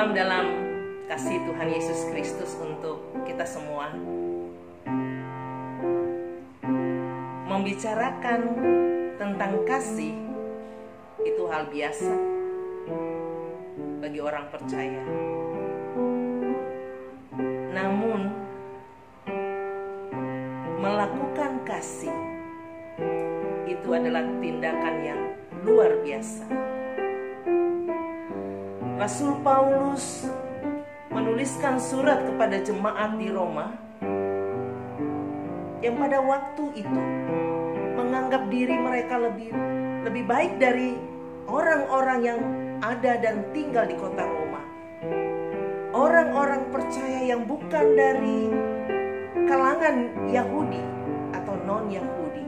Salam 0.00 0.16
dalam 0.16 0.46
kasih 1.12 1.44
Tuhan 1.44 1.68
Yesus 1.76 2.08
Kristus 2.08 2.56
untuk 2.56 3.04
kita 3.28 3.44
semua. 3.44 3.92
Membicarakan 7.44 8.40
tentang 9.20 9.60
kasih 9.68 10.16
itu 11.20 11.44
hal 11.52 11.68
biasa 11.68 12.16
bagi 14.00 14.24
orang 14.24 14.48
percaya. 14.48 15.04
Namun 17.76 18.32
melakukan 20.80 21.60
kasih 21.68 22.16
itu 23.68 23.88
adalah 23.92 24.24
tindakan 24.40 24.96
yang 25.04 25.20
luar 25.60 25.92
biasa. 26.00 26.79
Rasul 29.00 29.32
Paulus 29.40 30.28
menuliskan 31.08 31.80
surat 31.80 32.20
kepada 32.20 32.60
jemaat 32.60 33.16
di 33.16 33.32
Roma 33.32 33.72
yang 35.80 35.96
pada 35.96 36.20
waktu 36.20 36.84
itu 36.84 37.00
menganggap 37.96 38.52
diri 38.52 38.76
mereka 38.76 39.16
lebih 39.16 39.56
lebih 40.04 40.24
baik 40.28 40.52
dari 40.60 41.00
orang-orang 41.48 42.20
yang 42.20 42.40
ada 42.84 43.16
dan 43.24 43.48
tinggal 43.56 43.88
di 43.88 43.96
kota 43.96 44.20
Roma. 44.20 44.60
Orang-orang 45.96 46.68
percaya 46.68 47.24
yang 47.24 47.48
bukan 47.48 47.96
dari 47.96 48.52
kalangan 49.48 50.28
Yahudi 50.28 50.84
atau 51.40 51.56
non-Yahudi. 51.64 52.46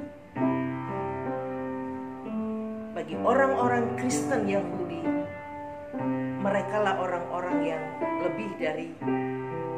Bagi 2.93 3.17
orang-orang 3.25 3.97
Kristen 3.97 4.45
Yahudi, 4.45 5.01
mereka 6.43 6.83
lah 6.83 6.99
orang-orang 6.99 7.59
yang 7.63 7.85
lebih 8.19 8.51
dari 8.59 8.91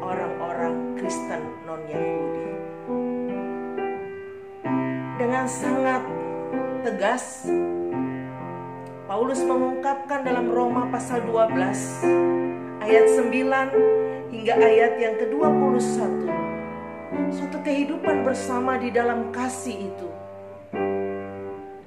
orang-orang 0.01 0.97
Kristen 0.97 1.45
non-Yahudi. 1.69 2.49
Dengan 5.21 5.45
sangat 5.45 6.01
tegas, 6.81 7.45
Paulus 9.05 9.45
mengungkapkan 9.45 10.25
dalam 10.25 10.49
Roma 10.49 10.89
pasal 10.89 11.21
12 11.29 11.53
ayat 12.81 13.07
9 13.13 14.33
hingga 14.33 14.55
ayat 14.57 14.97
yang 14.97 15.15
ke-21 15.21 16.25
suatu 17.29 17.59
kehidupan 17.61 18.25
bersama 18.25 18.81
di 18.81 18.89
dalam 18.89 19.29
kasih 19.37 19.93
itu 19.93 20.09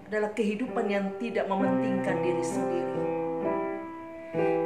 adalah 0.08 0.32
kehidupan 0.38 0.86
yang 0.88 1.10
tidak 1.18 1.50
mementingkan 1.50 2.22
diri 2.22 2.46
sendiri. 2.46 3.17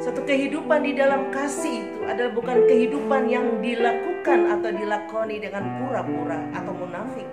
Satu 0.01 0.25
kehidupan 0.25 0.81
di 0.81 0.97
dalam 0.97 1.29
kasih 1.29 1.85
itu 1.85 1.99
adalah 2.09 2.33
bukan 2.33 2.65
kehidupan 2.65 3.29
yang 3.29 3.61
dilakukan 3.61 4.49
atau 4.49 4.69
dilakoni 4.73 5.37
dengan 5.37 5.63
pura-pura 5.77 6.41
atau 6.57 6.73
munafik. 6.73 7.29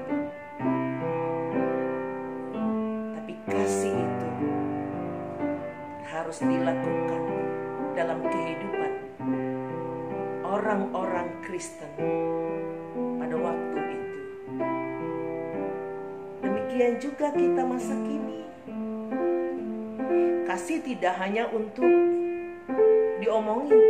Tapi 3.17 3.33
kasih 3.49 3.97
itu 3.97 4.29
harus 6.13 6.39
dilakukan 6.45 7.23
dalam 7.97 8.21
kehidupan 8.21 8.93
orang-orang 10.45 11.29
Kristen 11.41 11.89
pada 13.17 13.37
waktu 13.37 13.81
itu. 13.81 14.21
Demikian 16.45 16.95
juga 17.01 17.33
kita 17.33 17.63
masa 17.65 17.97
kini. 17.97 18.45
Kasih 20.45 20.85
tidak 20.85 21.17
hanya 21.17 21.49
untuk 21.49 21.89
diomongin. 23.19 23.83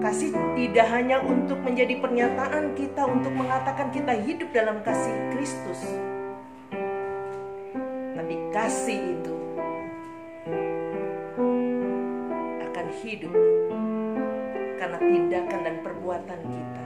Kasih 0.00 0.30
tidak 0.54 0.86
hanya 0.86 1.18
untuk 1.18 1.58
menjadi 1.66 1.98
pernyataan 1.98 2.78
kita 2.78 3.02
untuk 3.10 3.34
mengatakan 3.34 3.90
kita 3.90 4.14
hidup 4.22 4.48
dalam 4.54 4.78
kasih 4.86 5.14
Kristus. 5.34 5.82
Tapi 8.14 8.34
kasih 8.54 9.00
itu 9.18 9.34
akan 12.70 12.86
hidup 13.02 13.34
karena 14.78 14.98
tindakan 15.02 15.60
dan 15.66 15.76
perbuatan 15.82 16.40
kita 16.46 16.84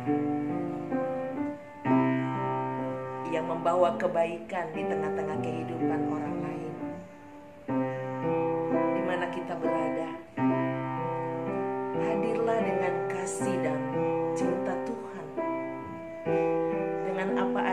yang 3.30 3.46
membawa 3.46 3.94
kebaikan 4.00 4.74
di 4.74 4.82
tengah-tengah 4.82 5.38
kehidupan 5.38 6.00
orang 6.10 6.36
lain. 6.42 6.69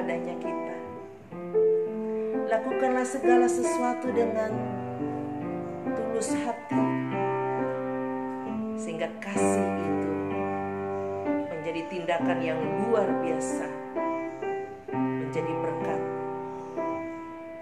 Adanya 0.07 0.39
kita. 0.39 0.75
Lakukanlah 2.47 3.03
segala 3.03 3.43
sesuatu 3.43 4.07
dengan 4.07 4.55
tulus 5.99 6.31
hati. 6.47 6.79
Sehingga 8.79 9.11
kasih 9.19 9.67
itu 9.67 10.11
menjadi 11.51 11.81
tindakan 11.91 12.39
yang 12.39 12.55
luar 12.87 13.03
biasa 13.19 13.67
menjadi 14.95 15.51
berkat 15.59 16.01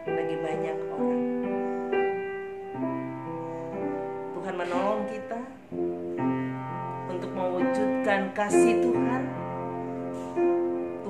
bagi 0.05 0.37
banyak 0.37 0.77
orang. 0.93 1.25
Tuhan 4.37 4.53
menolong 4.53 5.01
kita 5.09 5.39
untuk 7.09 7.31
mewujudkan 7.33 8.29
kasih 8.37 8.85
Tuhan. 8.85 9.34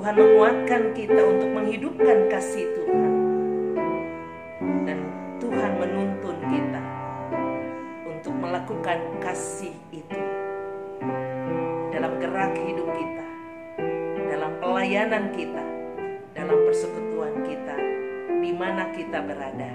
Tuhan 0.05 0.21
menguatkan 0.21 0.83
kita 0.93 1.17
untuk 1.17 1.49
menghidupkan 1.49 2.29
kasih 2.29 2.77
Tuhan. 2.77 3.13
Dan 4.85 5.01
Tuhan 5.41 5.71
menuntun 5.81 6.37
kita 6.45 6.81
untuk 8.05 8.37
melakukan 8.37 9.01
kasih 9.17 9.73
itu 9.89 10.21
dalam 11.89 12.21
gerak 12.21 12.53
hidup 12.53 12.85
kita, 12.85 13.27
dalam 14.29 14.53
pelayanan 14.61 15.33
kita, 15.33 15.65
dalam 16.37 16.57
persekutuan 16.69 17.41
kita, 17.41 17.73
di 18.29 18.53
mana 18.53 18.93
kita 18.93 19.25
berada. 19.25 19.73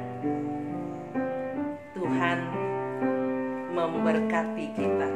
Tuhan 1.91 2.39
memberkati 3.75 4.67
kita. 4.79 5.11